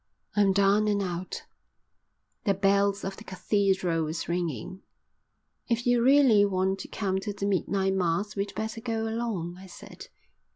I'm 0.35 0.51
down 0.51 0.87
and 0.87 0.99
out." 0.99 1.43
The 2.45 2.55
bells 2.55 3.03
of 3.03 3.17
the 3.17 3.23
Cathedral 3.23 4.05
were 4.05 4.13
ringing. 4.27 4.81
"If 5.67 5.85
you 5.85 6.01
really 6.01 6.43
want 6.43 6.79
to 6.79 6.87
come 6.87 7.19
to 7.19 7.31
the 7.33 7.45
midnight 7.45 7.93
mass 7.93 8.35
we'd 8.35 8.55
better 8.55 8.81
go 8.81 9.07
along," 9.07 9.57
I 9.59 9.67
said. 9.67 10.07